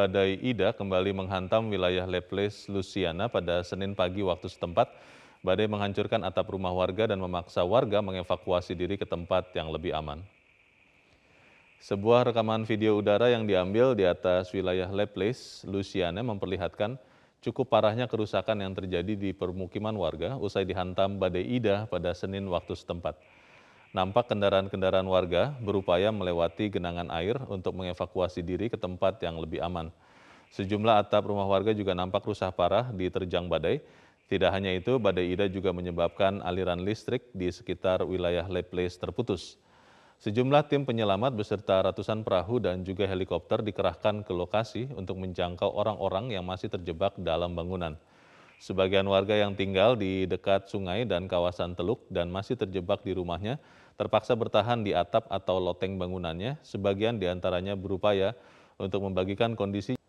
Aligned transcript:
badai 0.00 0.40
Ida 0.40 0.72
kembali 0.72 1.12
menghantam 1.12 1.68
wilayah 1.68 2.08
Leples, 2.08 2.64
Luciana 2.72 3.28
pada 3.28 3.60
Senin 3.60 3.92
pagi 3.92 4.24
waktu 4.24 4.48
setempat. 4.48 4.88
Badai 5.44 5.68
menghancurkan 5.68 6.24
atap 6.24 6.56
rumah 6.56 6.72
warga 6.72 7.04
dan 7.12 7.20
memaksa 7.20 7.60
warga 7.68 8.00
mengevakuasi 8.00 8.72
diri 8.72 8.96
ke 8.96 9.04
tempat 9.04 9.52
yang 9.52 9.68
lebih 9.68 9.92
aman. 9.92 10.24
Sebuah 11.84 12.32
rekaman 12.32 12.64
video 12.64 12.96
udara 12.96 13.28
yang 13.28 13.44
diambil 13.44 13.92
di 13.92 14.08
atas 14.08 14.48
wilayah 14.56 14.88
Leples, 14.88 15.68
Luciana 15.68 16.24
memperlihatkan 16.24 16.96
cukup 17.44 17.68
parahnya 17.68 18.08
kerusakan 18.08 18.56
yang 18.56 18.72
terjadi 18.72 19.12
di 19.12 19.36
permukiman 19.36 19.92
warga 20.00 20.40
usai 20.40 20.64
dihantam 20.64 21.20
badai 21.20 21.44
Ida 21.44 21.84
pada 21.92 22.16
Senin 22.16 22.48
waktu 22.48 22.72
setempat 22.72 23.20
nampak 23.90 24.30
kendaraan-kendaraan 24.30 25.06
warga 25.06 25.50
berupaya 25.58 26.14
melewati 26.14 26.70
genangan 26.70 27.10
air 27.10 27.34
untuk 27.50 27.74
mengevakuasi 27.74 28.42
diri 28.46 28.70
ke 28.70 28.78
tempat 28.78 29.18
yang 29.22 29.38
lebih 29.42 29.58
aman. 29.58 29.90
Sejumlah 30.50 31.06
atap 31.06 31.30
rumah 31.30 31.46
warga 31.46 31.70
juga 31.74 31.94
nampak 31.94 32.26
rusak 32.26 32.54
parah 32.54 32.90
di 32.90 33.06
terjang 33.10 33.46
badai. 33.46 33.82
Tidak 34.30 34.50
hanya 34.50 34.70
itu, 34.70 34.98
badai 34.98 35.34
Ida 35.34 35.50
juga 35.50 35.74
menyebabkan 35.74 36.38
aliran 36.42 36.86
listrik 36.86 37.26
di 37.34 37.50
sekitar 37.50 38.06
wilayah 38.06 38.46
Place 38.46 38.94
terputus. 38.94 39.58
Sejumlah 40.22 40.70
tim 40.70 40.86
penyelamat 40.86 41.32
beserta 41.34 41.80
ratusan 41.80 42.22
perahu 42.22 42.62
dan 42.62 42.84
juga 42.86 43.08
helikopter 43.10 43.64
dikerahkan 43.64 44.22
ke 44.22 44.30
lokasi 44.30 44.86
untuk 44.94 45.18
menjangkau 45.18 45.66
orang-orang 45.66 46.30
yang 46.30 46.46
masih 46.46 46.70
terjebak 46.70 47.16
dalam 47.18 47.56
bangunan. 47.56 47.98
Sebagian 48.60 49.08
warga 49.08 49.32
yang 49.32 49.56
tinggal 49.56 49.96
di 49.96 50.28
dekat 50.28 50.68
sungai 50.68 51.08
dan 51.08 51.24
kawasan 51.24 51.72
teluk 51.72 52.04
dan 52.12 52.28
masih 52.28 52.60
terjebak 52.60 53.00
di 53.00 53.16
rumahnya 53.16 53.56
terpaksa 54.00 54.32
bertahan 54.32 54.80
di 54.80 54.96
atap 54.96 55.28
atau 55.28 55.60
loteng 55.60 56.00
bangunannya, 56.00 56.56
sebagian 56.64 57.20
di 57.20 57.28
antaranya 57.28 57.76
berupaya 57.76 58.32
untuk 58.80 59.04
membagikan 59.04 59.52
kondisi. 59.52 60.00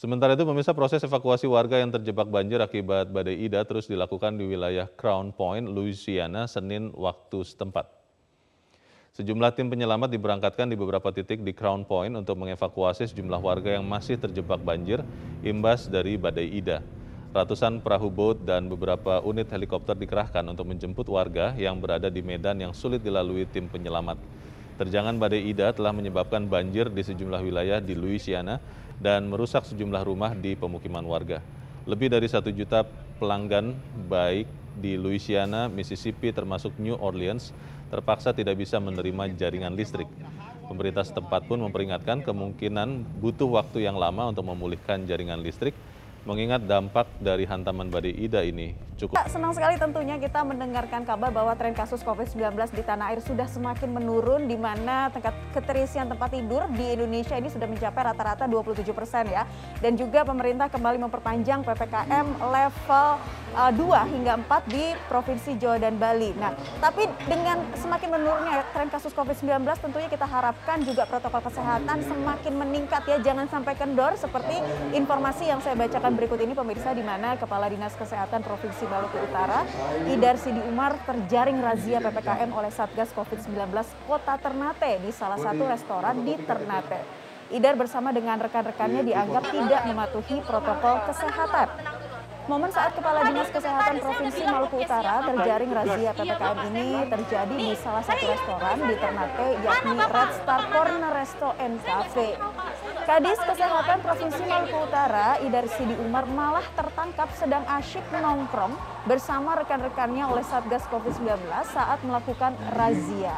Sementara 0.00 0.32
itu 0.32 0.48
pemirsa 0.48 0.72
proses 0.72 1.04
evakuasi 1.04 1.44
warga 1.44 1.76
yang 1.76 1.92
terjebak 1.92 2.32
banjir 2.32 2.56
akibat 2.64 3.12
badai 3.12 3.36
Ida 3.36 3.60
terus 3.68 3.84
dilakukan 3.84 4.40
di 4.40 4.48
wilayah 4.48 4.88
Crown 4.96 5.36
Point, 5.36 5.68
Louisiana, 5.68 6.48
Senin 6.48 6.88
waktu 6.96 7.44
setempat. 7.44 7.84
Sejumlah 9.12 9.52
tim 9.52 9.68
penyelamat 9.68 10.16
diberangkatkan 10.16 10.72
di 10.72 10.80
beberapa 10.80 11.12
titik 11.12 11.44
di 11.44 11.52
Crown 11.52 11.84
Point 11.84 12.16
untuk 12.16 12.40
mengevakuasi 12.40 13.04
sejumlah 13.12 13.44
warga 13.44 13.76
yang 13.76 13.84
masih 13.84 14.16
terjebak 14.16 14.64
banjir 14.64 15.04
imbas 15.44 15.84
dari 15.84 16.16
badai 16.16 16.48
Ida. 16.48 16.80
Ratusan 17.30 17.78
perahu 17.78 18.10
boat 18.10 18.42
dan 18.42 18.66
beberapa 18.66 19.22
unit 19.22 19.46
helikopter 19.54 19.94
dikerahkan 19.94 20.42
untuk 20.50 20.66
menjemput 20.66 21.06
warga 21.06 21.54
yang 21.54 21.78
berada 21.78 22.10
di 22.10 22.26
medan 22.26 22.58
yang 22.58 22.74
sulit 22.74 23.06
dilalui 23.06 23.46
tim 23.46 23.70
penyelamat. 23.70 24.18
Terjangan 24.82 25.14
badai 25.14 25.46
Ida 25.46 25.70
telah 25.70 25.94
menyebabkan 25.94 26.50
banjir 26.50 26.90
di 26.90 27.06
sejumlah 27.06 27.38
wilayah 27.38 27.78
di 27.78 27.94
Louisiana 27.94 28.58
dan 28.98 29.30
merusak 29.30 29.62
sejumlah 29.62 30.02
rumah 30.02 30.34
di 30.34 30.58
pemukiman 30.58 31.06
warga. 31.06 31.38
Lebih 31.86 32.10
dari 32.10 32.26
satu 32.26 32.50
juta 32.50 32.82
pelanggan 33.22 33.78
baik 34.10 34.50
di 34.74 34.98
Louisiana, 34.98 35.70
Mississippi 35.70 36.34
termasuk 36.34 36.74
New 36.82 36.98
Orleans 36.98 37.54
terpaksa 37.94 38.34
tidak 38.34 38.58
bisa 38.58 38.82
menerima 38.82 39.38
jaringan 39.38 39.78
listrik. 39.78 40.10
Pemerintah 40.66 41.06
setempat 41.06 41.46
pun 41.46 41.62
memperingatkan 41.62 42.26
kemungkinan 42.26 43.22
butuh 43.22 43.46
waktu 43.54 43.86
yang 43.86 43.94
lama 43.94 44.34
untuk 44.34 44.50
memulihkan 44.50 45.06
jaringan 45.06 45.38
listrik 45.38 45.78
mengingat 46.28 46.60
dampak 46.68 47.08
dari 47.16 47.48
hantaman 47.48 47.88
badai 47.88 48.12
Ida 48.12 48.44
ini 48.44 48.90
cukup. 49.00 49.16
Senang 49.32 49.56
sekali 49.56 49.80
tentunya 49.80 50.20
kita 50.20 50.44
mendengarkan 50.44 51.08
kabar 51.08 51.32
bahwa 51.32 51.56
tren 51.56 51.72
kasus 51.72 52.04
COVID-19 52.04 52.52
di 52.76 52.84
tanah 52.84 53.16
air 53.16 53.20
sudah 53.24 53.48
semakin 53.48 53.88
menurun 53.96 54.44
di 54.44 54.60
mana 54.60 55.08
tingkat 55.08 55.32
keterisian 55.56 56.12
tempat 56.12 56.36
tidur 56.36 56.68
di 56.76 56.84
Indonesia 56.92 57.40
ini 57.40 57.48
sudah 57.48 57.64
mencapai 57.64 58.12
rata-rata 58.12 58.44
27 58.44 58.84
persen 58.92 59.24
ya. 59.32 59.48
Dan 59.80 59.96
juga 59.96 60.28
pemerintah 60.28 60.68
kembali 60.68 61.00
memperpanjang 61.08 61.64
PPKM 61.64 62.26
level 62.44 63.08
uh, 63.56 63.72
2 63.72 64.12
hingga 64.12 64.32
4 64.44 64.74
di 64.74 64.84
Provinsi 65.08 65.56
Jawa 65.56 65.80
dan 65.80 65.96
Bali. 65.96 66.36
Nah, 66.36 66.52
tapi 66.84 67.08
dengan 67.24 67.64
semakin 67.80 68.08
menurunnya 68.12 68.68
tren 68.76 68.92
kasus 68.92 69.16
COVID-19 69.16 69.64
tentunya 69.80 70.08
kita 70.12 70.28
harapkan 70.28 70.84
juga 70.84 71.08
protokol 71.08 71.40
kesehatan 71.48 72.04
semakin 72.04 72.52
meningkat 72.52 73.02
ya. 73.08 73.16
Jangan 73.24 73.48
sampai 73.48 73.74
kendor 73.78 74.12
seperti 74.20 74.60
informasi 74.92 75.48
yang 75.48 75.64
saya 75.64 75.78
bacakan 75.78 76.09
berikut 76.14 76.38
ini 76.40 76.54
pemirsa 76.54 76.94
di 76.94 77.02
mana 77.04 77.36
Kepala 77.36 77.66
Dinas 77.70 77.94
Kesehatan 77.98 78.40
Provinsi 78.40 78.86
Maluku 78.86 79.18
Utara, 79.20 79.66
Idar 80.08 80.36
Sidi 80.38 80.62
Umar 80.64 80.98
terjaring 81.06 81.58
razia 81.60 81.98
PPKM 81.98 82.50
oleh 82.50 82.72
Satgas 82.72 83.10
COVID-19 83.14 83.70
Kota 84.06 84.34
Ternate 84.38 85.02
di 85.02 85.10
salah 85.10 85.38
satu 85.38 85.66
restoran 85.66 86.22
di 86.22 86.34
Ternate. 86.40 87.02
Idar 87.50 87.74
bersama 87.74 88.14
dengan 88.14 88.38
rekan-rekannya 88.38 89.02
dianggap 89.02 89.50
tidak 89.50 89.82
mematuhi 89.90 90.38
protokol 90.46 90.96
kesehatan. 91.10 91.68
Momen 92.50 92.70
saat 92.74 92.96
Kepala 92.98 93.30
Dinas 93.30 93.46
Kesehatan 93.52 94.02
Provinsi 94.02 94.42
Maluku 94.42 94.82
Utara 94.82 95.22
terjaring 95.22 95.70
razia 95.70 96.10
PPKM 96.10 96.58
ini 96.74 96.88
terjadi 97.06 97.54
di 97.54 97.70
salah 97.78 98.02
satu 98.02 98.26
restoran 98.26 98.78
di 98.90 98.94
Ternate 98.98 99.48
yakni 99.62 99.98
Red 99.98 100.30
Star 100.34 100.62
Corner 100.72 101.12
Resto 101.14 101.54
and 101.62 101.78
Cafe. 101.86 102.34
Kadis 103.10 103.42
Kesehatan 103.42 104.06
Provinsi 104.06 104.38
Maluku 104.46 104.86
Utara, 104.86 105.34
Idar 105.42 105.66
Sidi 105.66 105.98
Umar 105.98 106.30
malah 106.30 106.62
tertangkap 106.78 107.26
sedang 107.34 107.66
asyik 107.66 108.06
menongkrong 108.14 108.70
bersama 109.02 109.58
rekan-rekannya 109.58 110.30
oleh 110.30 110.46
Satgas 110.46 110.86
COVID-19 110.94 111.42
saat 111.74 111.98
melakukan 112.06 112.54
razia. 112.78 113.34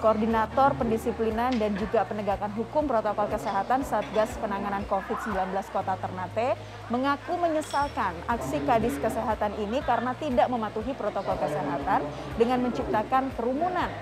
Koordinator 0.00 0.72
Pendisiplinan 0.80 1.52
dan 1.60 1.76
juga 1.76 2.08
Penegakan 2.08 2.56
Hukum 2.56 2.88
Protokol 2.88 3.28
Kesehatan 3.28 3.84
Satgas 3.84 4.32
Penanganan 4.40 4.88
COVID-19 4.88 5.60
Kota 5.68 5.92
Ternate 6.00 6.56
mengaku 6.88 7.36
menyesalkan 7.36 8.16
aksi 8.24 8.64
Kadis 8.64 8.96
Kesehatan 8.96 9.60
ini 9.60 9.84
karena 9.84 10.16
tidak 10.16 10.48
mematuhi 10.48 10.96
protokol 10.96 11.36
kesehatan 11.36 12.00
dengan 12.40 12.64
menciptakan 12.64 13.28
kerumunan 13.36 13.92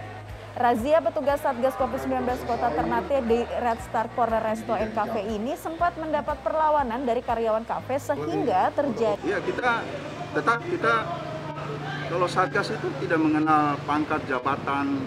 Razia 0.50 0.98
petugas 0.98 1.38
Satgas 1.38 1.78
COVID-19 1.78 2.26
Kota 2.42 2.74
Ternate 2.74 3.22
di 3.22 3.38
Red 3.46 3.80
Star 3.86 4.10
Corner 4.18 4.42
Resto 4.42 4.74
and 4.74 4.90
Cafe 4.90 5.22
ini 5.30 5.54
sempat 5.54 5.94
mendapat 5.94 6.42
perlawanan 6.42 7.06
dari 7.06 7.22
karyawan 7.22 7.62
kafe 7.62 8.02
sehingga 8.02 8.74
terjadi. 8.74 9.22
Iya, 9.22 9.38
kita 9.46 9.86
tetap 10.34 10.58
kita 10.66 10.94
kalau 12.10 12.26
Satgas 12.26 12.74
itu 12.74 12.88
tidak 13.06 13.22
mengenal 13.22 13.78
pangkat 13.86 14.26
jabatan 14.26 15.06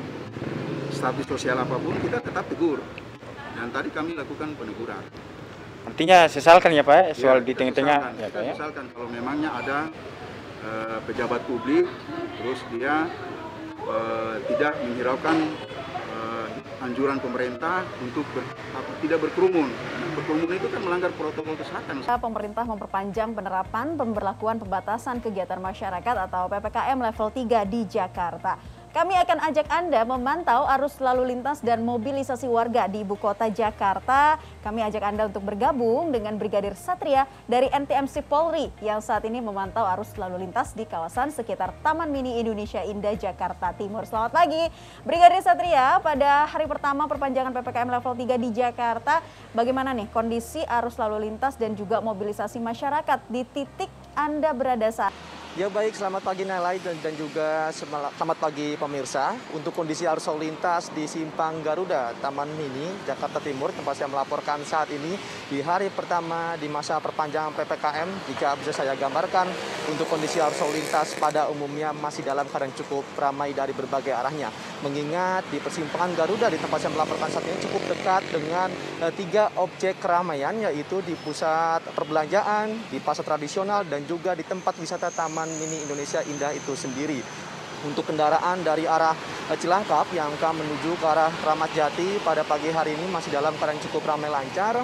status 0.95 1.27
sosial 1.27 1.59
apa 1.59 1.75
pun, 1.75 1.91
kita 1.99 2.23
tetap 2.23 2.47
tegur. 2.47 2.79
Dan 3.59 3.67
tadi 3.75 3.91
kami 3.91 4.15
lakukan 4.15 4.55
peneguran. 4.55 5.03
Artinya 5.83 6.31
sesalkan 6.31 6.71
ya 6.71 6.87
Pak, 6.87 7.11
ya, 7.11 7.13
soal 7.19 7.43
ya, 7.43 7.51
di 7.51 7.53
tengah-tengah. 7.53 7.99
Ya, 8.15 8.27
ya, 8.31 8.55
sesalkan 8.55 8.87
kalau 8.95 9.11
memangnya 9.11 9.51
ada 9.51 9.91
uh, 10.63 10.97
pejabat 11.03 11.43
publik, 11.43 11.83
terus 12.39 12.59
dia 12.71 13.11
uh, 13.87 14.35
tidak 14.47 14.73
menghiraukan 14.83 15.37
uh, 16.13 16.47
anjuran 16.83 17.17
pemerintah 17.19 17.83
untuk 18.03 18.27
ber, 18.35 18.43
apa, 18.75 18.91
tidak 18.99 19.19
berkerumun. 19.23 19.69
Berkerumun 20.13 20.51
itu 20.55 20.67
kan 20.69 20.81
melanggar 20.83 21.11
protokol 21.15 21.55
kesehatan. 21.57 22.03
Pemerintah 22.03 22.65
memperpanjang 22.67 23.31
penerapan 23.33 23.95
pemberlakuan 23.95 24.57
pembatasan 24.59 25.19
kegiatan 25.23 25.59
masyarakat 25.59 26.15
atau 26.29 26.51
PPKM 26.51 26.99
level 26.99 27.27
3 27.31 27.63
di 27.67 27.81
Jakarta. 27.87 28.82
Kami 28.93 29.17
akan 29.17 29.49
ajak 29.49 29.73
Anda 29.73 30.05
memantau 30.05 30.69
arus 30.69 31.01
lalu 31.01 31.33
lintas 31.33 31.65
dan 31.65 31.81
mobilisasi 31.81 32.45
warga 32.45 32.85
di 32.85 33.01
ibu 33.01 33.17
kota 33.17 33.49
Jakarta. 33.49 34.37
Kami 34.61 34.85
ajak 34.85 35.01
Anda 35.01 35.25
untuk 35.33 35.49
bergabung 35.49 36.13
dengan 36.13 36.37
Brigadir 36.37 36.77
Satria 36.77 37.25
dari 37.49 37.73
NTMC 37.73 38.21
Polri 38.21 38.69
yang 38.85 39.01
saat 39.01 39.25
ini 39.25 39.41
memantau 39.41 39.81
arus 39.97 40.13
lalu 40.13 40.45
lintas 40.45 40.77
di 40.77 40.85
kawasan 40.85 41.33
sekitar 41.33 41.73
Taman 41.81 42.05
Mini 42.13 42.37
Indonesia 42.37 42.85
Indah 42.85 43.17
Jakarta 43.17 43.73
Timur. 43.73 44.05
Selamat 44.05 44.29
pagi, 44.29 44.61
Brigadir 45.01 45.41
Satria. 45.41 45.97
Pada 45.97 46.45
hari 46.45 46.69
pertama 46.69 47.09
perpanjangan 47.09 47.49
PPKM 47.49 47.89
level 47.97 48.13
3 48.13 48.45
di 48.45 48.49
Jakarta, 48.53 49.25
bagaimana 49.57 49.97
nih 49.97 50.05
kondisi 50.13 50.61
arus 50.69 51.01
lalu 51.01 51.33
lintas 51.33 51.57
dan 51.57 51.73
juga 51.73 51.97
mobilisasi 51.97 52.61
masyarakat 52.61 53.25
di 53.25 53.41
titik 53.57 53.89
Anda 54.13 54.53
berada 54.53 54.85
saat 54.93 55.17
Ya 55.53 55.69
baik, 55.69 55.93
selamat 55.93 56.25
pagi 56.25 56.49
Nalai 56.49 56.81
dan, 56.81 56.97
dan 56.97 57.13
juga 57.13 57.69
selamat 57.69 58.41
pagi 58.41 58.73
pemirsa. 58.73 59.37
Untuk 59.53 59.69
kondisi 59.77 60.01
arus 60.01 60.25
lalu 60.25 60.49
lintas 60.49 60.89
di 60.89 61.05
Simpang 61.05 61.61
Garuda, 61.61 62.09
Taman 62.17 62.49
Mini, 62.57 62.89
Jakarta 63.05 63.37
Timur, 63.37 63.69
tempat 63.69 63.93
saya 63.93 64.09
melaporkan 64.09 64.65
saat 64.65 64.89
ini 64.89 65.13
di 65.53 65.61
hari 65.61 65.93
pertama 65.93 66.57
di 66.57 66.65
masa 66.65 66.97
perpanjangan 66.97 67.53
PPKM, 67.53 68.33
jika 68.33 68.57
bisa 68.57 68.73
saya 68.73 68.97
gambarkan 68.97 69.45
untuk 69.93 70.09
kondisi 70.09 70.41
arus 70.41 70.57
lalu 70.57 70.81
lintas 70.81 71.13
pada 71.21 71.45
umumnya 71.45 71.93
masih 71.93 72.25
dalam 72.25 72.49
keadaan 72.49 72.73
cukup 72.73 73.05
ramai 73.13 73.53
dari 73.53 73.77
berbagai 73.77 74.09
arahnya. 74.09 74.72
Mengingat 74.83 75.47
di 75.47 75.63
persimpangan 75.63 76.11
Garuda 76.11 76.51
di 76.51 76.59
tempat 76.59 76.83
saya 76.83 76.91
melaporkan 76.91 77.31
saat 77.31 77.47
ini 77.47 77.55
cukup 77.63 77.87
dekat 77.87 78.19
dengan 78.27 78.67
eh, 78.99 79.15
tiga 79.15 79.47
objek 79.55 79.95
keramaian 80.03 80.51
yaitu 80.59 80.99
di 81.07 81.15
pusat 81.15 81.79
perbelanjaan, 81.95 82.91
di 82.91 82.99
pasar 82.99 83.23
tradisional 83.23 83.87
dan 83.87 84.03
juga 84.03 84.35
di 84.35 84.43
tempat 84.43 84.75
wisata 84.75 85.07
Taman 85.07 85.47
Mini 85.55 85.87
Indonesia 85.87 86.19
Indah 86.27 86.51
itu 86.51 86.75
sendiri. 86.75 87.23
Untuk 87.87 88.11
kendaraan 88.11 88.59
dari 88.59 88.83
arah 88.83 89.15
eh, 89.47 89.55
Cilangkap 89.55 90.11
yang 90.11 90.27
akan 90.35 90.59
menuju 90.59 90.99
ke 90.99 91.05
arah 91.07 91.31
Ramat 91.31 91.71
Jati 91.71 92.19
pada 92.19 92.43
pagi 92.43 92.67
hari 92.67 92.99
ini 92.99 93.07
masih 93.07 93.31
dalam 93.31 93.55
keadaan 93.55 93.79
cukup 93.87 94.03
ramai 94.03 94.27
lancar. 94.27 94.83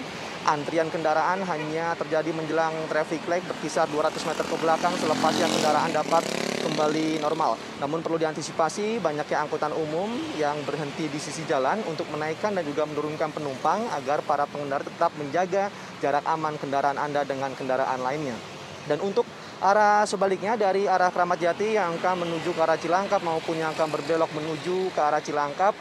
Antrian 0.50 0.90
kendaraan 0.90 1.46
hanya 1.46 1.94
terjadi 1.94 2.34
menjelang 2.34 2.74
traffic 2.90 3.22
light 3.30 3.46
berkisar 3.46 3.86
200 3.86 4.18
meter 4.26 4.46
ke 4.50 4.56
belakang 4.58 4.94
selepasnya 4.98 5.46
kendaraan 5.46 5.94
dapat 5.94 6.26
kembali 6.66 7.22
normal. 7.22 7.54
Namun 7.78 8.02
perlu 8.02 8.18
diantisipasi 8.18 8.98
banyaknya 8.98 9.46
angkutan 9.46 9.70
umum 9.78 10.10
yang 10.42 10.58
berhenti 10.66 11.06
di 11.06 11.22
sisi 11.22 11.46
jalan 11.46 11.86
untuk 11.86 12.10
menaikkan 12.10 12.58
dan 12.58 12.66
juga 12.66 12.90
menurunkan 12.90 13.30
penumpang 13.30 13.86
agar 13.94 14.26
para 14.26 14.50
pengendara 14.50 14.82
tetap 14.82 15.14
menjaga 15.22 15.70
jarak 16.02 16.26
aman 16.26 16.58
kendaraan 16.58 16.98
Anda 16.98 17.22
dengan 17.30 17.54
kendaraan 17.54 18.02
lainnya. 18.02 18.36
Dan 18.90 19.06
untuk 19.06 19.30
arah 19.62 20.02
sebaliknya 20.10 20.58
dari 20.58 20.90
arah 20.90 21.14
Keramat 21.14 21.38
Jati 21.38 21.78
yang 21.78 22.02
akan 22.02 22.26
menuju 22.26 22.58
ke 22.58 22.62
arah 22.64 22.80
Cilangkap 22.80 23.22
maupun 23.22 23.60
yang 23.62 23.70
akan 23.78 23.92
berbelok 23.92 24.34
menuju 24.34 24.90
ke 24.90 25.00
arah 25.00 25.22
Cilangkap 25.22 25.78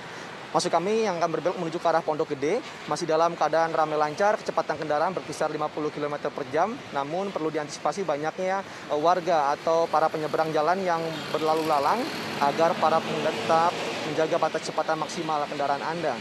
Maksud 0.49 0.73
kami 0.73 1.05
yang 1.05 1.21
akan 1.21 1.29
berbelok 1.29 1.61
menuju 1.61 1.77
ke 1.77 1.89
arah 1.93 2.01
Pondok 2.01 2.33
Gede 2.33 2.65
masih 2.89 3.05
dalam 3.05 3.37
keadaan 3.37 3.69
ramai 3.69 4.01
lancar, 4.01 4.41
kecepatan 4.41 4.81
kendaraan 4.81 5.13
berkisar 5.13 5.53
50 5.53 5.93
km 5.93 6.33
per 6.33 6.49
jam. 6.49 6.73
Namun 6.97 7.29
perlu 7.29 7.53
diantisipasi 7.53 8.09
banyaknya 8.09 8.65
eh, 8.65 8.97
warga 8.97 9.53
atau 9.53 9.85
para 9.93 10.09
penyeberang 10.09 10.49
jalan 10.49 10.81
yang 10.81 11.05
berlalu 11.29 11.69
lalang 11.69 12.01
agar 12.41 12.73
para 12.81 12.97
pengendara 12.97 13.37
tetap 13.37 13.73
menjaga 14.09 14.37
batas 14.41 14.61
kecepatan 14.65 14.97
maksimal 15.05 15.45
kendaraan 15.53 15.85
Anda. 15.85 16.17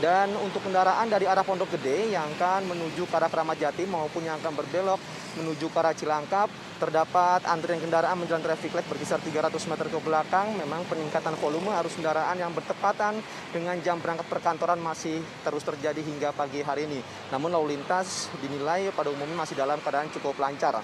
Dan 0.00 0.32
untuk 0.40 0.64
kendaraan 0.64 1.04
dari 1.12 1.28
arah 1.28 1.44
Pondok 1.44 1.76
Gede 1.76 2.16
yang 2.16 2.24
akan 2.40 2.64
menuju 2.64 3.04
ke 3.04 3.12
arah 3.12 3.28
Keramat 3.28 3.60
Jati 3.60 3.84
maupun 3.84 4.24
yang 4.24 4.40
akan 4.40 4.56
berbelok 4.56 4.96
menuju 5.36 5.68
ke 5.68 5.78
arah 5.84 5.92
Cilangkap, 5.92 6.48
terdapat 6.80 7.44
antrian 7.44 7.76
kendaraan 7.76 8.16
menjelang 8.16 8.40
traffic 8.40 8.72
light 8.72 8.88
berkisar 8.88 9.20
300 9.20 9.52
meter 9.68 9.86
ke 9.92 9.98
belakang. 10.00 10.56
Memang 10.56 10.88
peningkatan 10.88 11.36
volume 11.36 11.76
arus 11.76 12.00
kendaraan 12.00 12.40
yang 12.40 12.56
bertepatan 12.56 13.20
dengan 13.52 13.76
jam 13.84 14.00
berangkat 14.00 14.24
perkantoran 14.32 14.80
masih 14.80 15.20
terus 15.44 15.60
terjadi 15.60 16.00
hingga 16.00 16.32
pagi 16.32 16.64
hari 16.64 16.88
ini. 16.88 17.04
Namun 17.28 17.52
lalu 17.52 17.76
lintas 17.76 18.32
dinilai 18.40 18.88
pada 18.96 19.12
umumnya 19.12 19.44
masih 19.44 19.60
dalam 19.60 19.76
keadaan 19.84 20.08
cukup 20.08 20.40
lancar. 20.40 20.80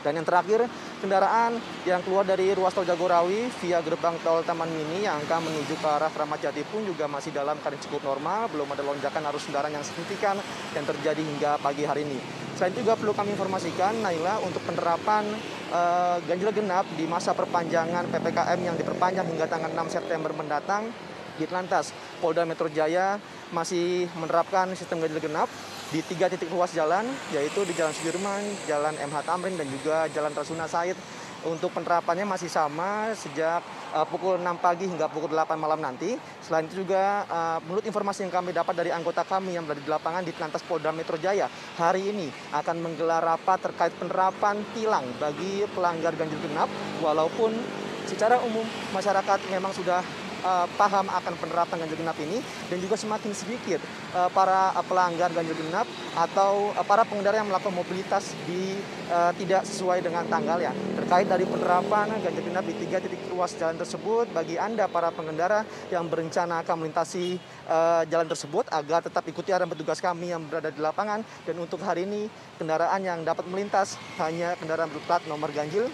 Dan 0.00 0.16
yang 0.16 0.26
terakhir, 0.26 0.64
kendaraan 1.04 1.60
yang 1.84 2.00
keluar 2.00 2.24
dari 2.24 2.56
ruas 2.56 2.72
tol 2.72 2.88
Jagorawi 2.88 3.52
via 3.60 3.84
gerbang 3.84 4.16
tol 4.24 4.40
Taman 4.40 4.68
Mini 4.72 5.04
yang 5.04 5.20
akan 5.28 5.52
menuju 5.52 5.76
ke 5.76 5.88
arah 5.88 6.08
Kramat 6.08 6.40
Jati 6.40 6.64
pun 6.64 6.84
juga 6.88 7.04
masih 7.04 7.36
dalam 7.36 7.60
keadaan 7.60 7.84
cukup 7.84 8.08
normal, 8.08 8.48
belum 8.48 8.68
ada 8.72 8.80
lonjakan 8.80 9.22
arus 9.28 9.44
kendaraan 9.48 9.76
yang 9.76 9.84
signifikan 9.84 10.40
yang 10.72 10.84
terjadi 10.88 11.20
hingga 11.20 11.60
pagi 11.60 11.84
hari 11.84 12.08
ini. 12.08 12.18
Selain 12.56 12.72
itu 12.72 12.84
juga 12.84 12.96
perlu 12.96 13.12
kami 13.12 13.36
informasikan, 13.36 14.00
Naila, 14.00 14.40
untuk 14.44 14.60
penerapan 14.64 15.24
uh, 15.72 16.16
ganjil 16.24 16.52
genap 16.52 16.84
di 16.96 17.04
masa 17.08 17.32
perpanjangan 17.32 18.08
PPKM 18.08 18.60
yang 18.60 18.76
diperpanjang 18.76 19.28
hingga 19.28 19.48
tanggal 19.48 19.72
6 19.72 19.96
September 19.96 20.32
mendatang, 20.36 20.92
Ditlantas 21.40 21.96
Polda 22.20 22.44
Metro 22.44 22.68
Jaya 22.68 23.16
masih 23.48 24.12
menerapkan 24.20 24.68
sistem 24.76 25.00
ganjil 25.00 25.24
genap 25.24 25.48
di 25.90 26.00
tiga 26.06 26.30
titik 26.30 26.54
ruas 26.54 26.70
jalan, 26.70 27.02
yaitu 27.34 27.66
di 27.66 27.74
Jalan 27.74 27.90
Sudirman, 27.90 28.42
Jalan 28.70 28.94
MH 28.94 29.26
Tamrin, 29.26 29.58
dan 29.58 29.66
juga 29.66 30.06
Jalan 30.14 30.30
Rasuna 30.30 30.70
Said. 30.70 30.94
Untuk 31.40 31.72
penerapannya 31.72 32.28
masih 32.28 32.52
sama 32.52 33.16
sejak 33.16 33.64
uh, 33.96 34.04
pukul 34.04 34.36
6 34.36 34.44
pagi 34.60 34.84
hingga 34.84 35.08
pukul 35.08 35.32
8 35.32 35.56
malam 35.56 35.80
nanti. 35.80 36.12
Selain 36.44 36.68
itu 36.68 36.84
juga 36.84 37.24
uh, 37.32 37.58
menurut 37.64 37.80
informasi 37.80 38.28
yang 38.28 38.32
kami 38.32 38.52
dapat 38.52 38.76
dari 38.76 38.92
anggota 38.92 39.24
kami 39.24 39.56
yang 39.56 39.64
berada 39.64 39.80
di 39.80 39.88
lapangan 39.88 40.20
di 40.20 40.36
Telantas 40.36 40.60
Polda 40.60 40.92
Metro 40.92 41.16
Jaya, 41.16 41.48
hari 41.80 42.12
ini 42.12 42.28
akan 42.52 42.76
menggelar 42.84 43.24
rapat 43.24 43.56
terkait 43.56 43.96
penerapan 43.96 44.60
tilang 44.76 45.08
bagi 45.16 45.64
pelanggar 45.72 46.12
ganjil 46.12 46.36
genap 46.44 46.68
walaupun 47.00 47.56
secara 48.04 48.36
umum 48.44 48.68
masyarakat 48.92 49.40
memang 49.48 49.72
sudah 49.72 50.04
uh, 50.42 50.66
paham 50.74 51.06
akan 51.08 51.32
penerapan 51.38 51.76
ganjil 51.86 51.98
genap 52.00 52.18
ini 52.20 52.38
dan 52.68 52.78
juga 52.80 52.94
semakin 52.96 53.30
sedikit 53.32 53.80
uh, 54.14 54.28
para 54.32 54.74
uh, 54.74 54.84
pelanggar 54.84 55.30
ganjil 55.32 55.56
genap 55.56 55.86
atau 56.16 56.74
uh, 56.74 56.84
para 56.84 57.06
pengendara 57.06 57.40
yang 57.40 57.48
melakukan 57.48 57.74
mobilitas 57.74 58.32
di 58.44 58.80
uh, 59.10 59.32
tidak 59.36 59.64
sesuai 59.64 60.04
dengan 60.04 60.26
tanggal 60.26 60.58
ya 60.60 60.72
terkait 60.98 61.26
dari 61.26 61.44
penerapan 61.46 62.10
ganjil 62.20 62.44
genap 62.44 62.64
di 62.66 62.74
tiga 62.76 62.98
titik 63.00 63.20
ruas 63.32 63.56
jalan 63.56 63.78
tersebut 63.78 64.28
bagi 64.34 64.60
anda 64.60 64.90
para 64.90 65.08
pengendara 65.14 65.64
yang 65.88 66.06
berencana 66.10 66.60
akan 66.66 66.84
melintasi 66.84 67.38
uh, 67.70 68.02
jalan 68.10 68.26
tersebut 68.28 68.66
agar 68.68 69.00
tetap 69.00 69.24
ikuti 69.30 69.54
arahan 69.54 69.70
petugas 69.70 70.02
kami 70.02 70.34
yang 70.34 70.42
berada 70.44 70.68
di 70.68 70.80
lapangan. 70.82 71.22
Dan 71.46 71.56
untuk 71.62 71.80
hari 71.80 72.04
ini 72.04 72.26
kendaraan 72.58 73.00
yang 73.00 73.22
dapat 73.22 73.46
melintas 73.48 73.96
hanya 74.18 74.58
kendaraan 74.58 74.90
berplat 74.90 75.24
nomor 75.30 75.48
ganjil 75.54 75.88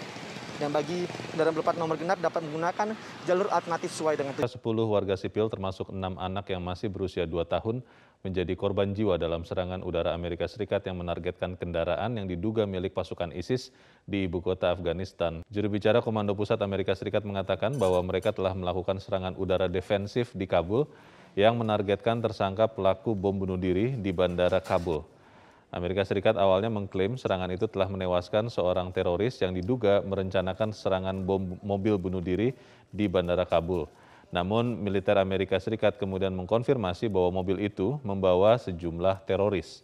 dan 0.57 0.73
bagi 0.73 1.05
kendaraan 1.33 1.55
berplat 1.55 1.77
nomor 1.77 1.95
genap 1.97 2.17
dapat 2.17 2.41
menggunakan 2.45 2.97
jalur 3.29 3.47
alternatif 3.53 3.93
sesuai 3.93 4.17
dengan 4.17 4.33
10 4.33 4.57
warga 4.85 5.15
sipil 5.15 5.47
termasuk 5.47 5.93
6 5.93 5.97
anak 6.17 6.45
yang 6.49 6.61
masih 6.65 6.89
berusia 6.89 7.29
2 7.29 7.45
tahun 7.45 7.85
menjadi 8.25 8.53
korban 8.57 8.91
jiwa 8.97 9.15
dalam 9.21 9.45
serangan 9.45 9.85
udara 9.85 10.17
Amerika 10.17 10.49
Serikat 10.49 10.81
yang 10.89 10.97
menargetkan 10.97 11.53
kendaraan 11.53 12.17
yang 12.17 12.25
diduga 12.25 12.65
milik 12.65 12.97
pasukan 12.97 13.29
ISIS 13.29 13.69
di 14.09 14.25
ibu 14.25 14.41
kota 14.41 14.73
Afghanistan. 14.73 15.45
Juru 15.53 15.77
bicara 15.77 16.01
Komando 16.01 16.33
Pusat 16.33 16.65
Amerika 16.65 16.97
Serikat 16.97 17.21
mengatakan 17.23 17.77
bahwa 17.77 18.01
mereka 18.01 18.33
telah 18.33 18.57
melakukan 18.57 18.97
serangan 18.97 19.37
udara 19.37 19.69
defensif 19.69 20.33
di 20.33 20.49
Kabul 20.49 20.89
yang 21.37 21.53
menargetkan 21.61 22.17
tersangka 22.17 22.65
pelaku 22.65 23.13
bom 23.13 23.37
bunuh 23.37 23.61
diri 23.61 23.93
di 23.93 24.09
Bandara 24.09 24.57
Kabul. 24.57 25.16
Amerika 25.67 26.07
Serikat 26.07 26.39
awalnya 26.39 26.71
mengklaim 26.71 27.19
serangan 27.19 27.51
itu 27.51 27.67
telah 27.67 27.91
menewaskan 27.91 28.47
seorang 28.47 28.95
teroris 28.95 29.35
yang 29.43 29.51
diduga 29.51 29.99
merencanakan 29.99 30.71
serangan 30.71 31.27
bom 31.27 31.59
mobil 31.59 31.99
bunuh 31.99 32.23
diri 32.23 32.55
di 32.87 33.11
Bandara 33.11 33.43
Kabul. 33.43 33.83
Namun 34.31 34.79
militer 34.79 35.19
Amerika 35.19 35.59
Serikat 35.59 35.99
kemudian 35.99 36.31
mengkonfirmasi 36.39 37.11
bahwa 37.11 37.43
mobil 37.43 37.59
itu 37.67 37.99
membawa 37.99 38.55
sejumlah 38.55 39.27
teroris. 39.27 39.83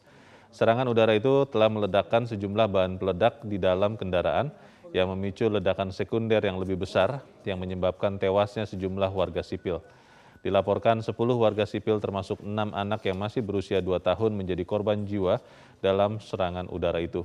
Serangan 0.56 0.88
udara 0.88 1.20
itu 1.20 1.44
telah 1.52 1.68
meledakkan 1.68 2.30
sejumlah 2.32 2.68
bahan 2.72 2.96
peledak 2.96 3.44
di 3.44 3.60
dalam 3.60 4.00
kendaraan 4.00 4.56
yang 4.94 5.10
memicu 5.12 5.50
ledakan 5.50 5.90
sekunder 5.90 6.40
yang 6.40 6.62
lebih 6.62 6.80
besar 6.80 7.20
yang 7.44 7.60
menyebabkan 7.60 8.16
tewasnya 8.16 8.64
sejumlah 8.64 9.10
warga 9.12 9.42
sipil. 9.42 9.84
Dilaporkan 10.44 11.00
10 11.00 11.16
warga 11.40 11.64
sipil 11.64 12.04
termasuk 12.04 12.44
6 12.44 12.52
anak 12.76 13.02
yang 13.08 13.16
masih 13.16 13.40
berusia 13.40 13.80
2 13.80 13.96
tahun 14.04 14.36
menjadi 14.36 14.68
korban 14.68 15.08
jiwa 15.08 15.40
dalam 15.80 16.20
serangan 16.20 16.68
udara 16.68 17.00
itu. 17.00 17.24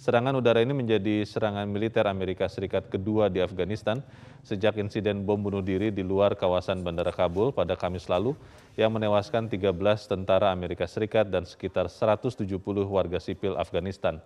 Serangan 0.00 0.32
udara 0.32 0.64
ini 0.64 0.72
menjadi 0.72 1.24
serangan 1.28 1.68
militer 1.68 2.08
Amerika 2.08 2.48
Serikat 2.48 2.88
kedua 2.88 3.28
di 3.28 3.40
Afghanistan 3.44 4.00
sejak 4.40 4.80
insiden 4.80 5.28
bom 5.28 5.36
bunuh 5.36 5.60
diri 5.60 5.92
di 5.92 6.00
luar 6.00 6.32
kawasan 6.36 6.80
Bandara 6.80 7.12
Kabul 7.12 7.52
pada 7.52 7.76
Kamis 7.76 8.08
lalu 8.08 8.32
yang 8.80 8.96
menewaskan 8.96 9.52
13 9.52 9.76
tentara 10.08 10.56
Amerika 10.56 10.88
Serikat 10.88 11.28
dan 11.28 11.44
sekitar 11.44 11.92
170 11.92 12.48
warga 12.88 13.20
sipil 13.20 13.60
Afghanistan. 13.60 14.20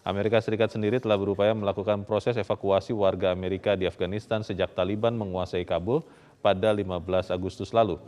Amerika 0.00 0.40
Serikat 0.40 0.72
sendiri 0.72 0.96
telah 0.96 1.20
berupaya 1.20 1.52
melakukan 1.52 2.08
proses 2.08 2.40
evakuasi 2.40 2.96
warga 2.96 3.28
Amerika 3.28 3.76
di 3.76 3.84
Afghanistan 3.84 4.40
sejak 4.40 4.72
Taliban 4.72 5.12
menguasai 5.20 5.68
Kabul 5.68 6.00
pada 6.40 6.72
15 6.72 7.30
Agustus 7.30 7.70
lalu. 7.70 8.00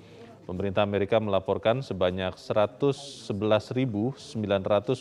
Pemerintah 0.43 0.83
Amerika 0.83 1.23
melaporkan 1.23 1.87
sebanyak 1.87 2.35
111.900 2.35 4.27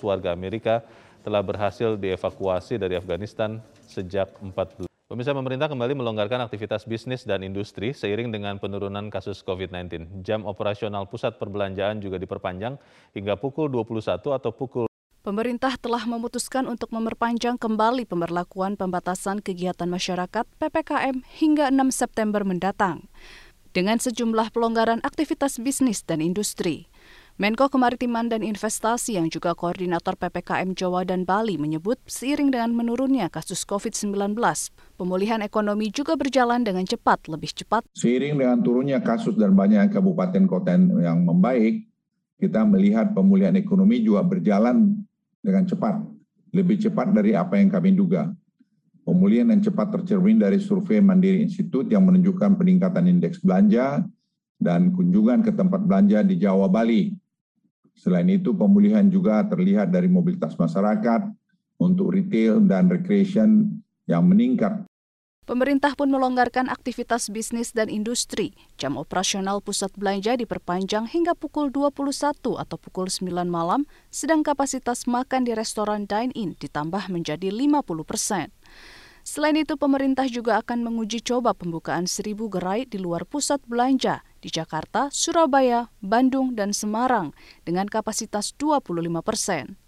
warga 0.05 0.29
Amerika 0.29 0.85
telah 1.25 1.41
berhasil 1.41 1.97
dievakuasi 1.97 2.77
dari 2.77 2.93
Afghanistan 2.93 3.57
sejak 3.89 4.37
4 4.37 4.53
bulan. 4.53 4.91
Pemirsa 5.11 5.35
pemerintah 5.35 5.67
kembali 5.67 5.99
melonggarkan 5.99 6.47
aktivitas 6.47 6.87
bisnis 6.87 7.27
dan 7.27 7.43
industri 7.43 7.91
seiring 7.91 8.31
dengan 8.31 8.55
penurunan 8.55 9.11
kasus 9.11 9.43
COVID-19. 9.43 10.23
Jam 10.23 10.47
operasional 10.47 11.03
pusat 11.03 11.35
perbelanjaan 11.35 11.99
juga 11.99 12.15
diperpanjang 12.15 12.79
hingga 13.11 13.35
pukul 13.35 13.67
21 13.67 14.23
atau 14.23 14.55
pukul 14.55 14.87
Pemerintah 15.21 15.77
telah 15.77 16.01
memutuskan 16.09 16.65
untuk 16.65 16.89
memperpanjang 16.89 17.61
kembali 17.61 18.09
pemberlakuan 18.09 18.73
pembatasan 18.73 19.37
kegiatan 19.37 19.85
masyarakat 19.85 20.49
PPKM 20.57 21.21
hingga 21.37 21.69
6 21.69 21.93
September 21.93 22.41
mendatang 22.41 23.05
dengan 23.69 24.01
sejumlah 24.01 24.49
pelonggaran 24.49 24.97
aktivitas 25.05 25.61
bisnis 25.61 26.01
dan 26.01 26.25
industri. 26.25 26.89
Menko 27.37 27.69
Kemaritiman 27.69 28.33
dan 28.33 28.41
Investasi 28.41 29.21
yang 29.21 29.29
juga 29.29 29.53
koordinator 29.53 30.17
PPKM 30.17 30.73
Jawa 30.73 31.05
dan 31.05 31.21
Bali 31.21 31.61
menyebut 31.61 32.01
seiring 32.09 32.49
dengan 32.49 32.73
menurunnya 32.73 33.29
kasus 33.29 33.61
COVID-19, 33.69 34.33
pemulihan 34.97 35.45
ekonomi 35.45 35.93
juga 35.93 36.17
berjalan 36.17 36.65
dengan 36.65 36.81
cepat, 36.89 37.29
lebih 37.29 37.53
cepat. 37.53 37.85
Seiring 37.93 38.41
dengan 38.41 38.57
turunnya 38.65 38.97
kasus 39.05 39.37
dan 39.37 39.53
banyak 39.53 39.93
kabupaten 39.93 40.49
kota 40.49 40.81
yang 40.81 41.21
membaik, 41.29 41.85
kita 42.41 42.65
melihat 42.65 43.13
pemulihan 43.13 43.53
ekonomi 43.53 44.01
juga 44.01 44.25
berjalan 44.25 45.05
dengan 45.41 45.65
cepat, 45.65 46.01
lebih 46.53 46.77
cepat 46.77 47.11
dari 47.11 47.33
apa 47.33 47.57
yang 47.57 47.67
kami 47.67 47.97
duga. 47.97 48.29
Pemulihan 49.01 49.49
yang 49.49 49.65
cepat 49.65 49.97
tercermin 49.97 50.37
dari 50.37 50.61
survei 50.61 51.01
Mandiri 51.01 51.41
Institut 51.41 51.89
yang 51.89 52.05
menunjukkan 52.05 52.53
peningkatan 52.53 53.09
indeks 53.09 53.41
belanja 53.41 54.05
dan 54.61 54.93
kunjungan 54.93 55.41
ke 55.41 55.51
tempat 55.57 55.81
belanja 55.81 56.21
di 56.21 56.37
Jawa 56.37 56.69
Bali. 56.69 57.09
Selain 57.97 58.29
itu, 58.29 58.53
pemulihan 58.53 59.03
juga 59.09 59.41
terlihat 59.49 59.89
dari 59.89 60.05
mobilitas 60.05 60.53
masyarakat 60.53 61.33
untuk 61.81 62.13
retail 62.13 62.61
dan 62.61 62.87
recreation 62.87 63.73
yang 64.05 64.29
meningkat 64.29 64.85
Pemerintah 65.51 65.99
pun 65.99 66.07
melonggarkan 66.07 66.71
aktivitas 66.71 67.27
bisnis 67.27 67.75
dan 67.75 67.91
industri. 67.91 68.55
Jam 68.79 68.95
operasional 68.95 69.59
pusat 69.59 69.91
belanja 69.99 70.39
diperpanjang 70.39 71.11
hingga 71.11 71.35
pukul 71.35 71.67
21 71.67 72.55
atau 72.55 72.77
pukul 72.79 73.11
9 73.11 73.51
malam, 73.51 73.83
sedang 74.07 74.47
kapasitas 74.47 75.03
makan 75.11 75.43
di 75.43 75.51
restoran 75.51 76.07
dine-in 76.07 76.55
ditambah 76.55 77.11
menjadi 77.11 77.51
50 77.51 77.83
persen. 78.07 78.47
Selain 79.27 79.59
itu, 79.59 79.75
pemerintah 79.75 80.23
juga 80.31 80.55
akan 80.63 80.87
menguji 80.87 81.19
coba 81.19 81.51
pembukaan 81.51 82.07
seribu 82.07 82.47
gerai 82.47 82.87
di 82.87 82.95
luar 82.95 83.27
pusat 83.27 83.59
belanja 83.67 84.23
di 84.39 84.47
Jakarta, 84.47 85.11
Surabaya, 85.11 85.91
Bandung, 85.99 86.55
dan 86.55 86.71
Semarang 86.71 87.35
dengan 87.67 87.91
kapasitas 87.91 88.55
25 88.55 89.19
persen. 89.19 89.80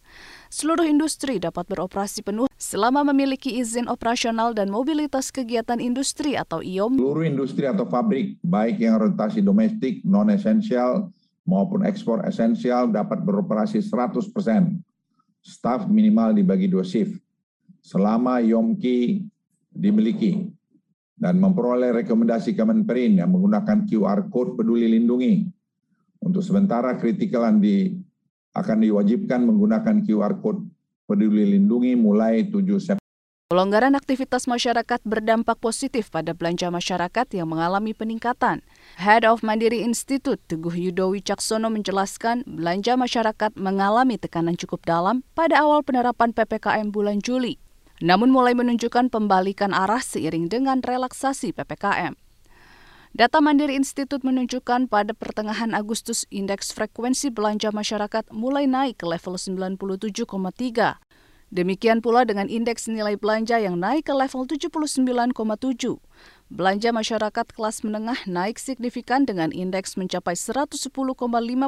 Seluruh 0.54 0.86
industri 0.86 1.42
dapat 1.42 1.66
beroperasi 1.66 2.22
penuh 2.22 2.46
selama 2.62 3.02
memiliki 3.02 3.58
izin 3.58 3.90
operasional 3.90 4.54
dan 4.54 4.70
mobilitas 4.70 5.34
kegiatan 5.34 5.82
industri 5.82 6.38
atau 6.38 6.62
IOM. 6.62 6.94
Seluruh 7.02 7.26
industri 7.26 7.66
atau 7.66 7.90
pabrik, 7.90 8.38
baik 8.46 8.78
yang 8.78 9.02
orientasi 9.02 9.42
domestik, 9.42 10.06
non-esensial, 10.06 11.10
maupun 11.50 11.82
ekspor 11.90 12.22
esensial 12.30 12.94
dapat 12.94 13.26
beroperasi 13.26 13.82
100%. 13.82 14.30
Staf 15.42 15.90
minimal 15.90 16.38
dibagi 16.38 16.70
dua 16.70 16.86
shift. 16.86 17.18
Selama 17.82 18.38
IOMKI 18.38 19.26
dimiliki 19.74 20.54
dan 21.18 21.42
memperoleh 21.42 22.06
rekomendasi 22.06 22.54
Kemenperin 22.54 23.26
yang 23.26 23.34
menggunakan 23.34 23.90
QR 23.90 24.30
Code 24.30 24.54
peduli 24.54 24.86
lindungi. 24.86 25.50
Untuk 26.22 26.46
sementara 26.46 26.94
kritikalan 27.02 27.58
di 27.58 28.03
akan 28.54 28.78
diwajibkan 28.86 29.42
menggunakan 29.42 30.06
QR 30.06 30.38
Code 30.40 30.66
peduli 31.10 31.58
lindungi 31.58 31.98
mulai 31.98 32.46
7 32.48 32.64
September. 32.80 33.02
Pelonggaran 33.54 33.94
aktivitas 33.94 34.50
masyarakat 34.50 35.06
berdampak 35.06 35.62
positif 35.62 36.10
pada 36.10 36.34
belanja 36.34 36.74
masyarakat 36.74 37.28
yang 37.38 37.46
mengalami 37.54 37.94
peningkatan. 37.94 38.66
Head 38.98 39.30
of 39.30 39.46
Mandiri 39.46 39.86
Institute 39.86 40.42
Teguh 40.50 40.74
Yudo 40.74 41.14
Wicaksono 41.14 41.70
menjelaskan 41.70 42.42
belanja 42.50 42.98
masyarakat 42.98 43.54
mengalami 43.54 44.18
tekanan 44.18 44.58
cukup 44.58 44.82
dalam 44.90 45.22
pada 45.38 45.62
awal 45.62 45.86
penerapan 45.86 46.34
PPKM 46.34 46.90
bulan 46.90 47.22
Juli. 47.22 47.62
Namun 48.02 48.34
mulai 48.34 48.58
menunjukkan 48.58 49.14
pembalikan 49.14 49.70
arah 49.70 50.02
seiring 50.02 50.50
dengan 50.50 50.82
relaksasi 50.82 51.54
PPKM. 51.54 52.18
Data 53.14 53.38
Mandiri 53.38 53.78
Institut 53.78 54.26
menunjukkan 54.26 54.90
pada 54.90 55.14
pertengahan 55.14 55.78
Agustus 55.78 56.26
indeks 56.34 56.74
frekuensi 56.74 57.30
belanja 57.30 57.70
masyarakat 57.70 58.34
mulai 58.34 58.66
naik 58.66 58.98
ke 58.98 59.06
level 59.06 59.38
97,3. 59.38 59.78
Demikian 61.54 62.02
pula 62.02 62.26
dengan 62.26 62.50
indeks 62.50 62.90
nilai 62.90 63.14
belanja 63.14 63.62
yang 63.62 63.78
naik 63.78 64.10
ke 64.10 64.18
level 64.18 64.50
79,7. 64.50 65.30
Belanja 66.50 66.90
masyarakat 66.90 67.46
kelas 67.54 67.86
menengah 67.86 68.18
naik 68.26 68.58
signifikan 68.58 69.30
dengan 69.30 69.54
indeks 69.54 69.94
mencapai 69.94 70.34
110,5 70.34 71.14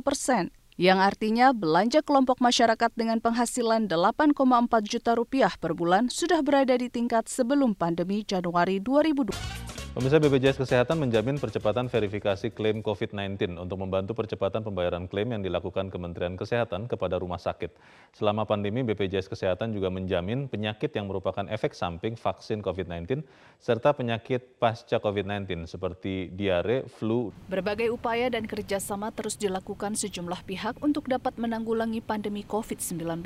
persen, 0.02 0.50
yang 0.82 0.98
artinya 0.98 1.54
belanja 1.54 2.02
kelompok 2.02 2.42
masyarakat 2.42 2.90
dengan 2.98 3.22
penghasilan 3.22 3.86
8,4 3.86 4.34
juta 4.82 5.14
rupiah 5.14 5.54
per 5.62 5.78
bulan 5.78 6.10
sudah 6.10 6.42
berada 6.42 6.74
di 6.74 6.90
tingkat 6.90 7.30
sebelum 7.30 7.78
pandemi 7.78 8.26
Januari 8.26 8.82
2020. 8.82 9.85
Pemirsa 9.96 10.20
BPJS 10.20 10.60
Kesehatan 10.60 11.00
menjamin 11.00 11.40
percepatan 11.40 11.88
verifikasi 11.88 12.52
klaim 12.52 12.84
COVID-19 12.84 13.56
untuk 13.56 13.80
membantu 13.80 14.12
percepatan 14.12 14.60
pembayaran 14.60 15.08
klaim 15.08 15.32
yang 15.32 15.40
dilakukan 15.40 15.88
Kementerian 15.88 16.36
Kesehatan 16.36 16.92
kepada 16.92 17.16
rumah 17.16 17.40
sakit. 17.40 17.72
Selama 18.12 18.44
pandemi, 18.44 18.84
BPJS 18.84 19.32
Kesehatan 19.32 19.72
juga 19.72 19.88
menjamin 19.88 20.52
penyakit 20.52 20.92
yang 21.00 21.08
merupakan 21.08 21.48
efek 21.48 21.72
samping 21.72 22.20
vaksin 22.20 22.60
COVID-19 22.60 23.24
serta 23.56 23.96
penyakit 23.96 24.60
pasca 24.60 25.00
COVID-19 25.00 25.64
seperti 25.64 26.28
diare, 26.28 26.84
flu. 26.92 27.32
Berbagai 27.48 27.88
upaya 27.88 28.28
dan 28.28 28.52
kerjasama 28.52 29.16
terus 29.16 29.40
dilakukan 29.40 29.96
sejumlah 29.96 30.44
pihak 30.44 30.76
untuk 30.84 31.08
dapat 31.08 31.40
menanggulangi 31.40 32.04
pandemi 32.04 32.44
COVID-19. 32.44 33.24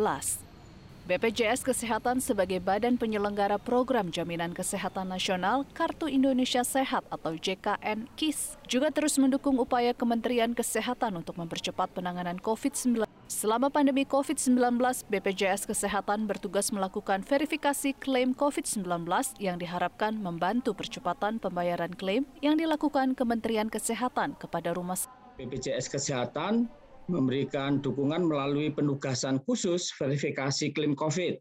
BPJS 1.09 1.65
Kesehatan 1.65 2.21
sebagai 2.21 2.61
badan 2.61 2.93
penyelenggara 2.93 3.57
program 3.57 4.13
Jaminan 4.13 4.53
Kesehatan 4.53 5.09
Nasional 5.09 5.65
Kartu 5.73 6.05
Indonesia 6.05 6.61
Sehat 6.61 7.01
atau 7.09 7.33
JKN 7.33 8.05
KIS 8.13 8.61
juga 8.69 8.93
terus 8.93 9.17
mendukung 9.17 9.57
upaya 9.57 9.97
Kementerian 9.97 10.53
Kesehatan 10.53 11.17
untuk 11.17 11.41
mempercepat 11.41 11.89
penanganan 11.97 12.37
COVID-19. 12.37 13.09
Selama 13.25 13.73
pandemi 13.73 14.05
COVID-19, 14.05 14.77
BPJS 15.09 15.65
Kesehatan 15.65 16.29
bertugas 16.29 16.69
melakukan 16.69 17.25
verifikasi 17.25 17.97
klaim 17.97 18.37
COVID-19 18.37 18.85
yang 19.41 19.57
diharapkan 19.57 20.13
membantu 20.13 20.77
percepatan 20.77 21.41
pembayaran 21.41 21.89
klaim 21.97 22.29
yang 22.45 22.53
dilakukan 22.53 23.17
Kementerian 23.17 23.73
Kesehatan 23.73 24.37
kepada 24.37 24.77
rumah 24.77 24.93
sakit. 24.93 25.41
BPJS 25.41 25.89
Kesehatan 25.89 26.69
memberikan 27.09 27.81
dukungan 27.81 28.29
melalui 28.29 28.69
penugasan 28.69 29.41
khusus 29.43 29.89
verifikasi 29.97 30.69
klaim 30.71 30.93
COVID. 30.93 31.35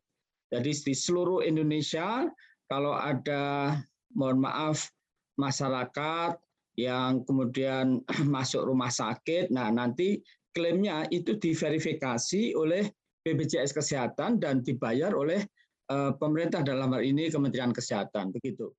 Jadi 0.49 0.71
di 0.73 0.95
seluruh 0.97 1.45
Indonesia 1.45 2.25
kalau 2.73 2.97
ada 2.97 3.77
mohon 4.17 4.41
maaf 4.41 4.89
masyarakat 5.37 6.41
yang 6.81 7.23
kemudian 7.29 8.01
masuk 8.35 8.65
rumah 8.65 8.89
sakit, 8.89 9.53
nah 9.53 9.69
nanti 9.69 10.25
klaimnya 10.57 11.05
itu 11.13 11.37
diverifikasi 11.37 12.57
oleh 12.57 12.89
BPJS 13.23 13.77
Kesehatan 13.77 14.41
dan 14.41 14.65
dibayar 14.65 15.13
oleh 15.13 15.45
uh, 15.93 16.17
pemerintah 16.17 16.65
dalam 16.65 16.97
hal 16.97 17.05
ini 17.05 17.29
Kementerian 17.29 17.77
Kesehatan 17.77 18.33
begitu. 18.33 18.73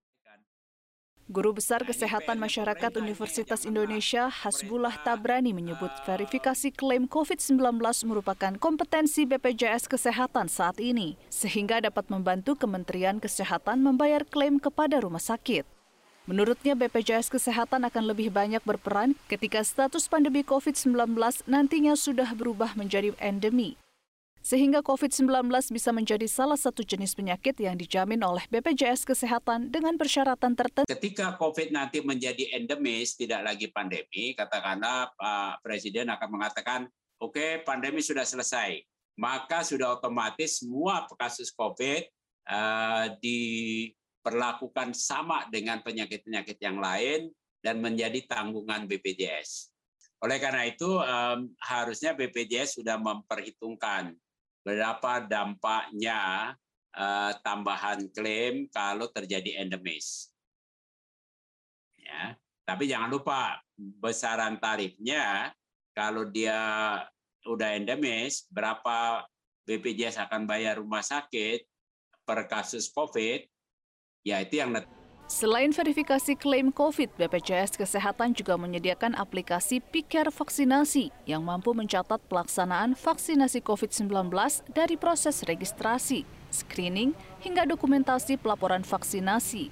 Guru 1.29 1.61
Besar 1.61 1.85
Kesehatan 1.85 2.41
Masyarakat 2.41 2.97
Universitas 2.97 3.61
Indonesia 3.61 4.33
Hasbullah 4.33 4.97
Tabrani 5.05 5.53
menyebut 5.53 5.93
verifikasi 6.01 6.73
klaim 6.73 7.05
COVID-19 7.05 7.53
merupakan 8.09 8.57
kompetensi 8.57 9.29
BPJS 9.29 9.85
Kesehatan 9.85 10.49
saat 10.49 10.81
ini, 10.81 11.21
sehingga 11.29 11.85
dapat 11.85 12.09
membantu 12.09 12.57
Kementerian 12.57 13.21
Kesehatan 13.21 13.85
membayar 13.85 14.25
klaim 14.25 14.57
kepada 14.57 15.05
rumah 15.05 15.21
sakit. 15.21 15.69
Menurutnya 16.25 16.73
BPJS 16.73 17.29
Kesehatan 17.29 17.85
akan 17.85 18.09
lebih 18.09 18.33
banyak 18.33 18.65
berperan 18.65 19.13
ketika 19.29 19.61
status 19.61 20.09
pandemi 20.09 20.41
COVID-19 20.41 21.13
nantinya 21.45 21.93
sudah 21.93 22.33
berubah 22.33 22.73
menjadi 22.73 23.13
endemi 23.21 23.77
sehingga 24.39 24.79
COVID-19 24.79 25.51
bisa 25.69 25.91
menjadi 25.91 26.25
salah 26.25 26.55
satu 26.55 26.81
jenis 26.81 27.13
penyakit 27.13 27.59
yang 27.59 27.75
dijamin 27.75 28.23
oleh 28.23 28.43
BPJS 28.47 29.03
Kesehatan 29.03 29.69
dengan 29.69 29.99
persyaratan 29.99 30.55
tertentu. 30.55 30.87
Ketika 30.87 31.35
COVID 31.35 31.75
nanti 31.75 31.99
menjadi 31.99 32.55
endemis, 32.55 33.19
tidak 33.19 33.43
lagi 33.43 33.67
pandemi, 33.69 34.31
katakanlah 34.33 35.11
Pak 35.13 35.61
Presiden 35.61 36.07
akan 36.09 36.29
mengatakan, 36.31 36.79
oke 37.19 37.35
okay, 37.35 37.51
pandemi 37.61 37.99
sudah 37.99 38.23
selesai, 38.23 38.79
maka 39.19 39.67
sudah 39.67 39.99
otomatis 39.99 40.63
semua 40.63 41.03
kasus 41.19 41.51
COVID 41.51 42.07
uh, 42.47 43.05
diperlakukan 43.19 44.95
sama 44.95 45.43
dengan 45.51 45.83
penyakit-penyakit 45.83 46.57
yang 46.63 46.79
lain 46.79 47.27
dan 47.59 47.83
menjadi 47.83 48.23
tanggungan 48.23 48.87
BPJS. 48.87 49.75
Oleh 50.19 50.39
karena 50.39 50.67
itu, 50.67 50.99
um, 50.99 51.51
harusnya 51.63 52.11
BPJS 52.15 52.79
sudah 52.79 52.99
memperhitungkan 52.99 54.15
berapa 54.63 55.25
dampaknya 55.25 56.53
uh, 56.95 57.31
tambahan 57.41 58.07
klaim 58.11 58.67
kalau 58.71 59.07
terjadi 59.09 59.63
endemis. 59.63 60.31
Ya, 61.99 62.35
tapi 62.65 62.89
jangan 62.89 63.09
lupa 63.13 63.61
besaran 63.77 64.57
tarifnya 64.57 65.53
kalau 65.93 66.25
dia 66.27 66.57
udah 67.45 67.69
endemis 67.77 68.49
berapa 68.49 69.23
BPJS 69.69 70.17
akan 70.25 70.49
bayar 70.49 70.81
rumah 70.81 71.05
sakit 71.05 71.61
per 72.25 72.49
kasus 72.49 72.89
COVID, 72.89 73.45
ya 74.25 74.41
itu 74.41 74.61
yang 74.61 74.73
Selain 75.29 75.69
verifikasi 75.69 76.33
klaim 76.33 76.73
COVID, 76.73 77.13
BPJS 77.13 77.77
Kesehatan 77.77 78.33
juga 78.33 78.57
menyediakan 78.57 79.13
aplikasi 79.13 79.77
Pikir 79.77 80.33
Vaksinasi 80.33 81.13
yang 81.29 81.45
mampu 81.45 81.77
mencatat 81.77 82.17
pelaksanaan 82.25 82.97
vaksinasi 82.97 83.61
COVID-19 83.61 84.09
dari 84.73 84.97
proses 84.97 85.45
registrasi, 85.45 86.25
screening, 86.49 87.13
hingga 87.45 87.69
dokumentasi 87.69 88.41
pelaporan 88.41 88.81
vaksinasi. 88.81 89.69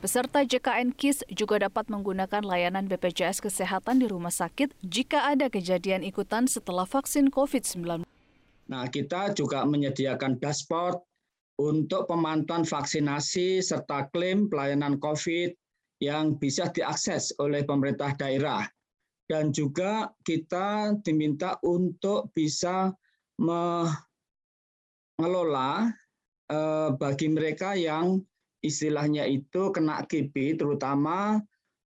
Peserta 0.00 0.40
JKN 0.40 0.96
KIS 0.96 1.28
juga 1.28 1.60
dapat 1.60 1.92
menggunakan 1.92 2.40
layanan 2.40 2.88
BPJS 2.88 3.44
Kesehatan 3.44 4.00
di 4.00 4.08
rumah 4.08 4.32
sakit 4.32 4.72
jika 4.80 5.28
ada 5.28 5.52
kejadian 5.52 6.00
ikutan 6.00 6.48
setelah 6.48 6.88
vaksin 6.88 7.28
COVID-19. 7.28 8.08
Nah, 8.68 8.84
kita 8.88 9.36
juga 9.36 9.68
menyediakan 9.68 10.40
dashboard 10.40 11.04
untuk 11.58 12.06
pemantauan 12.06 12.62
vaksinasi 12.62 13.58
serta 13.58 14.06
klaim 14.14 14.46
pelayanan 14.46 15.02
COVID 15.02 15.50
yang 15.98 16.38
bisa 16.38 16.70
diakses 16.70 17.34
oleh 17.42 17.66
pemerintah 17.66 18.14
daerah. 18.14 18.62
Dan 19.28 19.52
juga 19.52 20.08
kita 20.24 20.96
diminta 21.04 21.58
untuk 21.66 22.32
bisa 22.32 22.88
mengelola 23.36 24.00
eh, 26.48 26.90
bagi 26.96 27.28
mereka 27.28 27.76
yang 27.76 28.22
istilahnya 28.64 29.28
itu 29.28 29.68
kena 29.74 30.00
KIPI 30.08 30.56
terutama 30.56 31.42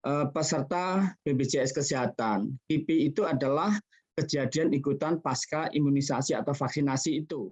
eh, 0.04 0.26
peserta 0.34 1.16
BPJS 1.24 1.72
Kesehatan. 1.72 2.60
KIPI 2.68 3.14
itu 3.14 3.24
adalah 3.24 3.72
kejadian 4.18 4.74
ikutan 4.76 5.22
pasca 5.24 5.72
imunisasi 5.72 6.36
atau 6.36 6.52
vaksinasi 6.52 7.24
itu. 7.24 7.48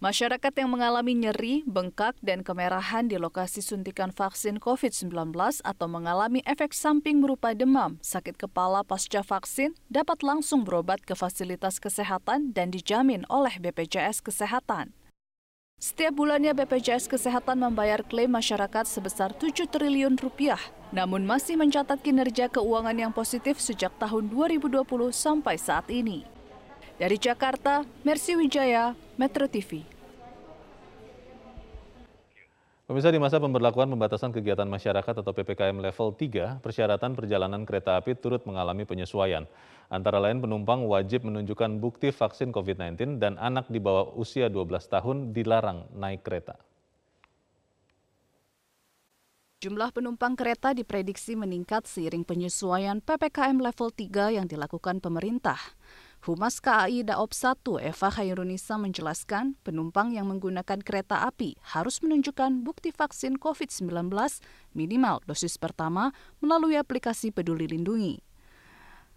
Masyarakat 0.00 0.56
yang 0.56 0.72
mengalami 0.72 1.12
nyeri, 1.12 1.60
bengkak, 1.68 2.16
dan 2.24 2.40
kemerahan 2.40 3.04
di 3.04 3.20
lokasi 3.20 3.60
suntikan 3.60 4.08
vaksin 4.08 4.56
COVID-19 4.56 5.12
atau 5.60 5.86
mengalami 5.92 6.40
efek 6.48 6.72
samping 6.72 7.20
berupa 7.20 7.52
demam, 7.52 8.00
sakit 8.00 8.40
kepala 8.40 8.80
pasca 8.80 9.20
vaksin 9.20 9.76
dapat 9.92 10.24
langsung 10.24 10.64
berobat 10.64 11.04
ke 11.04 11.12
fasilitas 11.12 11.76
kesehatan 11.76 12.56
dan 12.56 12.72
dijamin 12.72 13.28
oleh 13.28 13.52
BPJS 13.60 14.24
Kesehatan. 14.24 14.96
Setiap 15.76 16.16
bulannya 16.16 16.56
BPJS 16.56 17.04
Kesehatan 17.04 17.60
membayar 17.60 18.00
klaim 18.00 18.32
masyarakat 18.32 18.88
sebesar 18.88 19.36
7 19.36 19.68
triliun 19.68 20.16
rupiah, 20.16 20.64
namun 20.96 21.28
masih 21.28 21.60
mencatat 21.60 22.00
kinerja 22.00 22.48
keuangan 22.48 22.96
yang 22.96 23.12
positif 23.12 23.60
sejak 23.60 23.92
tahun 24.00 24.32
2020 24.32 24.80
sampai 25.12 25.60
saat 25.60 25.92
ini. 25.92 26.39
Dari 27.00 27.16
Jakarta, 27.16 27.80
Mercy 28.04 28.36
Wijaya, 28.36 28.92
Metro 29.16 29.48
TV. 29.48 29.80
Pemirsa 32.84 33.08
di 33.08 33.16
masa 33.16 33.40
pemberlakuan 33.40 33.88
pembatasan 33.88 34.28
kegiatan 34.36 34.68
masyarakat 34.68 35.24
atau 35.24 35.32
PPKM 35.32 35.80
level 35.80 36.12
3, 36.12 36.60
persyaratan 36.60 37.16
perjalanan 37.16 37.64
kereta 37.64 37.96
api 37.96 38.20
turut 38.20 38.44
mengalami 38.44 38.84
penyesuaian. 38.84 39.48
Antara 39.88 40.20
lain 40.20 40.44
penumpang 40.44 40.84
wajib 40.84 41.24
menunjukkan 41.24 41.80
bukti 41.80 42.12
vaksin 42.12 42.52
COVID-19 42.52 43.16
dan 43.16 43.40
anak 43.40 43.72
di 43.72 43.80
bawah 43.80 44.12
usia 44.20 44.52
12 44.52 44.68
tahun 44.68 45.32
dilarang 45.32 45.88
naik 45.96 46.20
kereta. 46.20 46.60
Jumlah 49.64 49.88
penumpang 49.96 50.36
kereta 50.36 50.76
diprediksi 50.76 51.32
meningkat 51.32 51.88
seiring 51.88 52.28
penyesuaian 52.28 53.00
PPKM 53.00 53.56
level 53.56 53.88
3 53.88 54.36
yang 54.36 54.44
dilakukan 54.44 55.00
pemerintah. 55.00 55.56
Humas 56.20 56.60
KAI 56.60 57.00
Daop 57.00 57.32
1 57.32 57.64
Eva 57.80 58.08
Khairunisa 58.12 58.76
menjelaskan 58.76 59.56
penumpang 59.64 60.12
yang 60.12 60.28
menggunakan 60.28 60.84
kereta 60.84 61.24
api 61.24 61.56
harus 61.72 62.04
menunjukkan 62.04 62.60
bukti 62.60 62.92
vaksin 62.92 63.40
COVID-19 63.40 64.12
minimal 64.76 65.24
dosis 65.24 65.56
pertama 65.56 66.12
melalui 66.44 66.76
aplikasi 66.76 67.32
Peduli 67.32 67.64
Lindungi. 67.72 68.20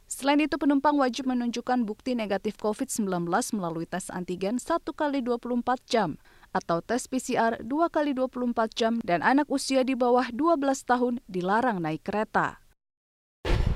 Selain 0.08 0.40
itu, 0.40 0.56
penumpang 0.56 0.96
wajib 0.96 1.28
menunjukkan 1.28 1.84
bukti 1.84 2.16
negatif 2.16 2.56
COVID-19 2.56 3.28
melalui 3.52 3.84
tes 3.84 4.08
antigen 4.08 4.56
1 4.56 4.88
kali 4.96 5.20
24 5.20 5.60
jam 5.84 6.16
atau 6.56 6.80
tes 6.80 7.04
PCR 7.12 7.60
2 7.60 7.68
kali 7.92 8.16
24 8.16 8.80
jam 8.80 9.04
dan 9.04 9.20
anak 9.20 9.52
usia 9.52 9.84
di 9.84 10.00
bawah 10.00 10.32
12 10.32 10.56
tahun 10.88 11.20
dilarang 11.28 11.84
naik 11.84 12.08
kereta 12.08 12.62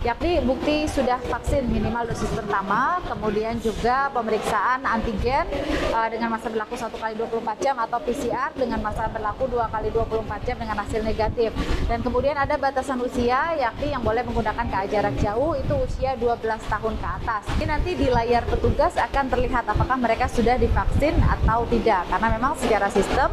yakni 0.06 0.38
bukti 0.46 0.86
sudah 0.86 1.18
vaksin 1.26 1.66
minimal 1.66 2.06
dosis 2.06 2.30
pertama, 2.30 3.02
kemudian 3.10 3.58
juga 3.58 4.14
pemeriksaan 4.14 4.86
antigen 4.86 5.50
uh, 5.90 6.08
dengan 6.10 6.38
masa 6.38 6.54
berlaku 6.54 6.78
1 6.78 6.94
kali 6.94 7.14
24 7.18 7.64
jam 7.64 7.76
atau 7.82 7.98
PCR 8.02 8.52
dengan 8.54 8.80
masa 8.82 9.10
berlaku 9.10 9.50
2 9.50 9.74
kali 9.74 9.90
24 9.90 10.48
jam 10.48 10.56
dengan 10.62 10.78
hasil 10.86 11.02
negatif. 11.02 11.50
Dan 11.90 12.06
kemudian 12.06 12.38
ada 12.38 12.56
batasan 12.56 13.02
usia 13.02 13.58
yakni 13.58 13.94
yang 13.94 14.06
boleh 14.06 14.22
menggunakan 14.22 14.66
KA 14.70 14.86
jarak 14.86 15.16
jauh 15.18 15.58
itu 15.58 15.74
usia 15.82 16.14
12 16.16 16.46
tahun 16.46 16.94
ke 16.98 17.08
atas. 17.22 17.42
Ini 17.58 17.66
nanti 17.66 17.92
di 17.98 18.08
layar 18.08 18.46
petugas 18.46 18.94
akan 18.96 19.26
terlihat 19.34 19.66
apakah 19.66 19.98
mereka 19.98 20.30
sudah 20.30 20.56
divaksin 20.56 21.18
atau 21.20 21.66
tidak 21.74 22.06
karena 22.08 22.28
memang 22.38 22.54
secara 22.56 22.88
sistem 22.94 23.30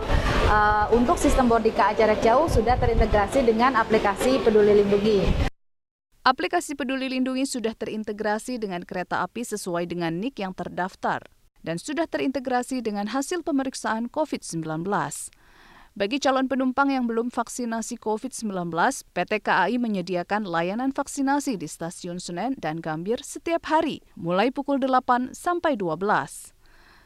uh, 0.49 0.88
untuk 0.90 1.21
sistem 1.21 1.47
boarding 1.47 1.76
KA 1.76 1.92
jarak 1.92 2.21
jauh 2.25 2.49
sudah 2.49 2.75
terintegrasi 2.80 3.44
dengan 3.44 3.76
aplikasi 3.78 4.40
Peduli 4.42 4.83
Lindungi. 4.83 5.53
Aplikasi 6.25 6.73
Peduli 6.73 7.12
Lindungi 7.12 7.45
sudah 7.45 7.76
terintegrasi 7.76 8.57
dengan 8.57 8.80
kereta 8.80 9.21
api 9.21 9.45
sesuai 9.45 9.84
dengan 9.84 10.25
NIK 10.25 10.41
yang 10.41 10.56
terdaftar 10.56 11.21
dan 11.60 11.76
sudah 11.76 12.08
terintegrasi 12.08 12.80
dengan 12.80 13.13
hasil 13.13 13.45
pemeriksaan 13.45 14.08
COVID-19. 14.08 14.89
Bagi 15.93 16.17
calon 16.25 16.49
penumpang 16.49 16.89
yang 16.89 17.04
belum 17.04 17.28
vaksinasi 17.28 18.00
COVID-19, 18.00 18.73
PT 19.13 19.32
KAI 19.45 19.76
menyediakan 19.76 20.49
layanan 20.49 20.97
vaksinasi 20.97 21.60
di 21.60 21.69
stasiun 21.69 22.17
Senen 22.17 22.56
dan 22.56 22.80
Gambir 22.80 23.21
setiap 23.21 23.69
hari, 23.69 24.00
mulai 24.17 24.49
pukul 24.49 24.80
8 24.80 25.37
sampai 25.37 25.76
12. 25.76 26.00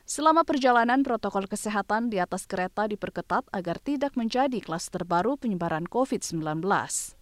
Selama 0.07 0.47
perjalanan, 0.47 1.03
protokol 1.03 1.51
kesehatan 1.51 2.07
di 2.07 2.23
atas 2.23 2.47
kereta 2.47 2.87
diperketat 2.87 3.51
agar 3.51 3.83
tidak 3.83 4.15
menjadi 4.15 4.63
klaster 4.63 5.03
baru 5.03 5.35
penyebaran 5.35 5.91
COVID-19. 5.91 7.18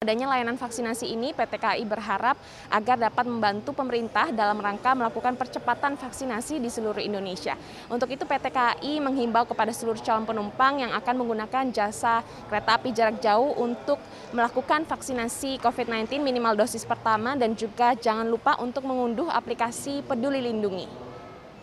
Adanya 0.00 0.32
layanan 0.32 0.56
vaksinasi 0.56 1.12
ini, 1.12 1.36
PT 1.36 1.60
KAI 1.60 1.84
berharap 1.84 2.32
agar 2.72 2.96
dapat 2.96 3.20
membantu 3.28 3.76
pemerintah 3.76 4.32
dalam 4.32 4.56
rangka 4.56 4.96
melakukan 4.96 5.36
percepatan 5.36 6.00
vaksinasi 6.00 6.56
di 6.56 6.72
seluruh 6.72 7.04
Indonesia. 7.04 7.52
Untuk 7.92 8.08
itu 8.08 8.24
PT 8.24 8.48
KAI 8.48 8.96
menghimbau 8.96 9.44
kepada 9.44 9.68
seluruh 9.76 10.00
calon 10.00 10.24
penumpang 10.24 10.80
yang 10.80 10.96
akan 10.96 11.20
menggunakan 11.20 11.68
jasa 11.68 12.24
kereta 12.48 12.80
api 12.80 12.96
jarak 12.96 13.20
jauh 13.20 13.52
untuk 13.60 14.00
melakukan 14.32 14.88
vaksinasi 14.88 15.60
COVID-19 15.60 16.16
minimal 16.24 16.56
dosis 16.56 16.88
pertama 16.88 17.36
dan 17.36 17.52
juga 17.52 17.92
jangan 17.92 18.24
lupa 18.24 18.56
untuk 18.56 18.88
mengunduh 18.88 19.28
aplikasi 19.28 20.00
Peduli 20.08 20.40
Lindungi. 20.40 20.88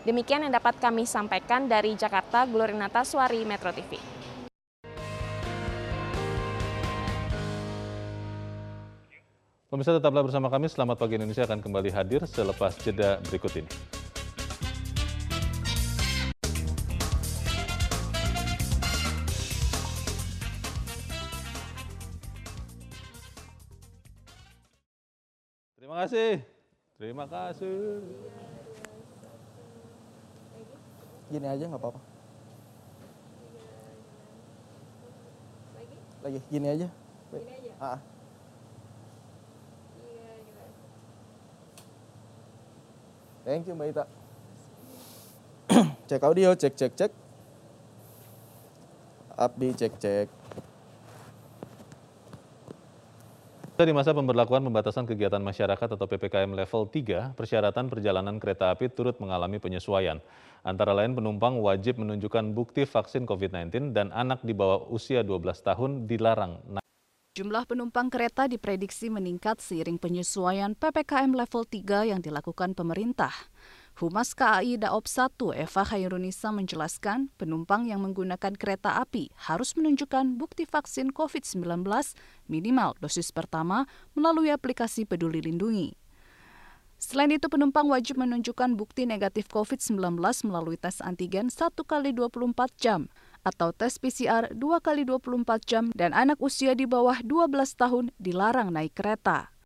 Demikian 0.06 0.46
yang 0.46 0.54
dapat 0.54 0.78
kami 0.78 1.10
sampaikan 1.10 1.66
dari 1.66 1.98
Jakarta, 1.98 2.46
Glorinata 2.46 3.02
Suari, 3.02 3.42
Metro 3.42 3.74
TV. 3.74 4.17
Pemirsa 9.68 9.92
tetaplah 9.92 10.24
bersama 10.24 10.48
kami, 10.48 10.64
Selamat 10.64 10.96
Pagi 10.96 11.20
Indonesia 11.20 11.44
akan 11.44 11.60
kembali 11.60 11.92
hadir 11.92 12.24
selepas 12.24 12.72
jeda 12.80 13.20
berikut 13.28 13.52
ini. 13.52 13.68
Terima 25.76 25.96
kasih. 26.00 26.40
Terima 26.96 27.24
kasih. 27.28 28.08
Gini 31.28 31.44
aja 31.44 31.64
nggak 31.68 31.76
apa-apa. 31.76 32.00
Lagi, 36.24 36.40
gini 36.48 36.66
aja. 36.72 36.88
Gini 37.36 37.52
aja? 37.52 37.72
Ah. 37.84 38.17
Thank 43.48 43.64
you 43.64 43.72
Mbak 43.72 43.96
Ita. 43.96 44.04
cek 46.04 46.20
audio, 46.20 46.52
cek 46.52 46.74
cek 46.76 46.92
cek. 46.92 47.12
Abdi 49.40 49.68
cek 49.72 49.92
cek. 49.96 50.28
Di 53.78 53.94
masa 53.96 54.12
pemberlakuan 54.12 54.60
pembatasan 54.60 55.08
kegiatan 55.08 55.40
masyarakat 55.40 55.88
atau 55.96 56.04
PPKM 56.04 56.50
level 56.52 56.92
3, 56.92 57.32
persyaratan 57.32 57.88
perjalanan 57.88 58.36
kereta 58.36 58.68
api 58.68 58.92
turut 58.92 59.16
mengalami 59.16 59.56
penyesuaian. 59.56 60.20
Antara 60.60 60.92
lain 60.92 61.16
penumpang 61.16 61.56
wajib 61.56 62.04
menunjukkan 62.04 62.52
bukti 62.52 62.84
vaksin 62.84 63.24
COVID-19 63.24 63.96
dan 63.96 64.12
anak 64.12 64.44
di 64.44 64.52
bawah 64.52 64.84
usia 64.92 65.24
12 65.24 65.64
tahun 65.64 66.04
dilarang 66.04 66.84
Jumlah 67.38 67.70
penumpang 67.70 68.10
kereta 68.10 68.50
diprediksi 68.50 69.14
meningkat 69.14 69.62
seiring 69.62 69.94
penyesuaian 69.94 70.74
PPKM 70.74 71.30
level 71.38 71.62
3 71.70 72.10
yang 72.10 72.18
dilakukan 72.18 72.74
pemerintah. 72.74 73.30
Humas 74.02 74.34
KAI 74.34 74.74
Daop 74.74 75.06
1 75.06 75.38
Eva 75.54 75.82
Khairunisa 75.86 76.50
menjelaskan 76.50 77.30
penumpang 77.38 77.86
yang 77.86 78.02
menggunakan 78.02 78.58
kereta 78.58 78.98
api 78.98 79.30
harus 79.38 79.78
menunjukkan 79.78 80.34
bukti 80.34 80.66
vaksin 80.66 81.14
COVID-19 81.14 81.86
minimal 82.50 82.98
dosis 82.98 83.30
pertama 83.30 83.86
melalui 84.18 84.50
aplikasi 84.50 85.06
Peduli 85.06 85.38
Lindungi. 85.38 85.94
Selain 86.98 87.30
itu, 87.30 87.46
penumpang 87.46 87.86
wajib 87.86 88.18
menunjukkan 88.18 88.74
bukti 88.74 89.06
negatif 89.06 89.46
COVID-19 89.46 89.94
melalui 90.42 90.74
tes 90.74 90.98
antigen 91.06 91.54
1 91.54 91.70
kali 91.86 92.10
24 92.10 92.66
jam 92.82 93.06
atau 93.48 93.72
tes 93.72 93.96
PCR 93.96 94.52
2 94.52 94.60
kali 94.84 95.08
24 95.08 95.64
jam 95.64 95.84
dan 95.96 96.12
anak 96.12 96.36
usia 96.44 96.76
di 96.76 96.84
bawah 96.84 97.24
12 97.24 97.48
tahun 97.80 98.12
dilarang 98.20 98.68
naik 98.68 98.92
kereta. 98.92 99.57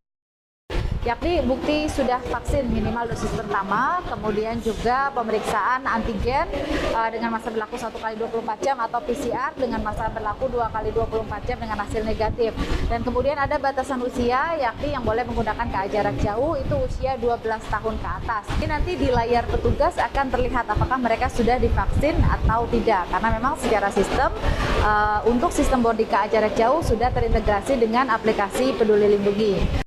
Yakni 1.02 1.42
bukti 1.42 1.90
sudah 1.90 2.22
vaksin 2.30 2.70
minimal 2.70 3.10
dosis 3.10 3.30
pertama, 3.34 3.98
kemudian 4.06 4.54
juga 4.62 5.10
pemeriksaan 5.10 5.82
antigen 5.82 6.46
uh, 6.94 7.10
dengan 7.10 7.34
masa 7.34 7.50
berlaku 7.50 7.74
1 7.74 7.90
kali 7.90 8.14
24 8.22 8.62
jam 8.62 8.76
atau 8.78 9.02
PCR 9.02 9.50
dengan 9.58 9.82
masa 9.82 10.06
berlaku 10.14 10.46
2 10.46 10.62
kali 10.70 10.94
24 10.94 11.48
jam 11.50 11.58
dengan 11.58 11.78
hasil 11.82 12.06
negatif. 12.06 12.54
Dan 12.86 13.02
kemudian 13.02 13.34
ada 13.34 13.58
batasan 13.58 13.98
usia 14.06 14.54
yakni 14.54 14.94
yang 14.94 15.02
boleh 15.02 15.26
menggunakan 15.26 15.66
KA 15.74 15.90
jarak 15.90 16.16
jauh 16.22 16.54
itu 16.54 16.74
usia 16.86 17.18
12 17.18 17.50
tahun 17.50 17.94
ke 17.98 18.08
atas. 18.22 18.44
Ini 18.62 18.66
nanti 18.70 18.92
di 18.94 19.08
layar 19.10 19.42
petugas 19.50 19.98
akan 19.98 20.30
terlihat 20.30 20.70
apakah 20.70 21.02
mereka 21.02 21.26
sudah 21.26 21.58
divaksin 21.58 22.14
atau 22.22 22.70
tidak 22.70 23.10
karena 23.10 23.28
memang 23.42 23.58
secara 23.58 23.90
sistem 23.90 24.30
uh, 24.86 25.18
untuk 25.26 25.50
sistem 25.50 25.82
boarding 25.82 26.06
KA 26.06 26.30
jarak 26.30 26.54
jauh 26.54 26.78
sudah 26.78 27.10
terintegrasi 27.10 27.74
dengan 27.74 28.06
aplikasi 28.14 28.70
Peduli 28.78 29.18
Lindungi. 29.18 29.82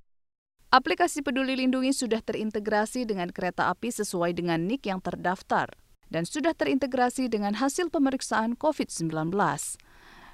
Aplikasi 0.75 1.23
Peduli 1.23 1.55
Lindungi 1.55 1.95
sudah 1.95 2.19
terintegrasi 2.19 3.07
dengan 3.07 3.31
kereta 3.31 3.71
api 3.71 3.95
sesuai 3.95 4.35
dengan 4.35 4.59
NIK 4.67 4.91
yang 4.91 4.99
terdaftar 4.99 5.71
dan 6.11 6.27
sudah 6.27 6.51
terintegrasi 6.51 7.31
dengan 7.31 7.55
hasil 7.55 7.87
pemeriksaan 7.87 8.59
COVID-19. 8.59 9.31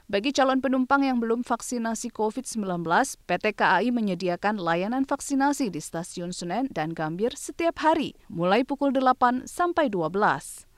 Bagi 0.09 0.33
calon 0.33 0.57
penumpang 0.57 1.05
yang 1.05 1.21
belum 1.21 1.45
vaksinasi 1.45 2.09
COVID-19, 2.17 2.57
PT 3.29 3.45
KAI 3.53 3.93
menyediakan 3.93 4.57
layanan 4.57 5.05
vaksinasi 5.05 5.69
di 5.69 5.77
stasiun 5.77 6.33
Senen 6.33 6.73
dan 6.73 6.97
Gambir 6.97 7.37
setiap 7.37 7.77
hari, 7.85 8.17
mulai 8.25 8.65
pukul 8.65 8.89
8 8.97 9.45
sampai 9.45 9.93
12. 9.93 10.70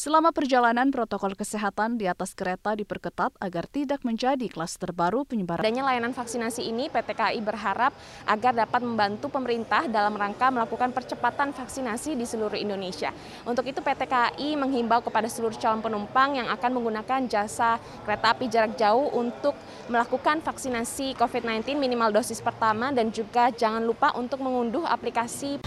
Selama 0.00 0.32
perjalanan, 0.32 0.88
protokol 0.88 1.36
kesehatan 1.36 2.00
di 2.00 2.08
atas 2.08 2.32
kereta 2.32 2.72
diperketat 2.72 3.36
agar 3.36 3.68
tidak 3.68 4.00
menjadi 4.00 4.48
klaster 4.48 4.96
baru 4.96 5.28
penyebaran. 5.28 5.60
Adanya 5.60 5.84
layanan 5.84 6.16
vaksinasi 6.16 6.64
ini, 6.72 6.88
PT 6.88 7.12
KAI 7.12 7.36
berharap 7.44 7.92
agar 8.24 8.56
dapat 8.56 8.80
membantu 8.80 9.28
pemerintah 9.28 9.84
dalam 9.92 10.16
rangka 10.16 10.48
melakukan 10.48 10.96
percepatan 10.96 11.52
vaksinasi 11.52 12.16
di 12.16 12.24
seluruh 12.24 12.56
Indonesia. 12.56 13.12
Untuk 13.44 13.68
itu 13.68 13.84
PT 13.84 14.08
KAI 14.08 14.56
menghimbau 14.56 15.04
kepada 15.04 15.28
seluruh 15.28 15.60
calon 15.60 15.84
penumpang 15.84 16.32
yang 16.32 16.48
akan 16.48 16.80
menggunakan 16.80 17.28
jasa 17.28 17.76
kereta 18.08 18.32
api 18.32 18.48
jarak 18.48 18.80
jauh 18.80 19.12
untuk 19.12 19.52
melakukan 19.92 20.40
vaksinasi 20.40 21.12
COVID-19 21.20 21.76
minimal 21.76 22.08
dosis 22.08 22.40
pertama 22.40 22.88
dan 22.88 23.12
juga 23.12 23.52
jangan 23.52 23.84
lupa 23.84 24.16
untuk 24.16 24.40
mengunduh 24.40 24.88
aplikasi 24.88 25.60